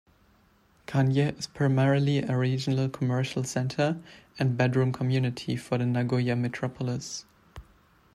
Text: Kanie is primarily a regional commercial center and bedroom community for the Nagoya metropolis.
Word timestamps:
Kanie 0.87 1.37
is 1.37 1.45
primarily 1.45 2.23
a 2.23 2.35
regional 2.35 2.89
commercial 2.89 3.43
center 3.43 4.01
and 4.39 4.57
bedroom 4.57 4.91
community 4.91 5.55
for 5.55 5.77
the 5.77 5.85
Nagoya 5.85 6.35
metropolis. 6.35 7.25